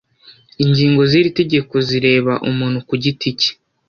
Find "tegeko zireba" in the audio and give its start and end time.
1.39-2.33